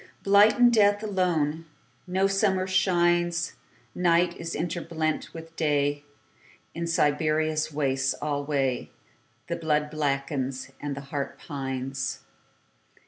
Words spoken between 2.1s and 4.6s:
summer shines. Night is